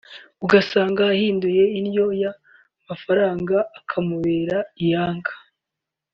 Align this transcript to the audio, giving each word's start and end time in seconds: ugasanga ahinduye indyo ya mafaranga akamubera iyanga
ugasanga 0.45 1.01
ahinduye 1.13 1.63
indyo 1.79 2.05
ya 2.21 2.31
mafaranga 2.87 3.57
akamubera 3.79 4.57
iyanga 4.83 5.33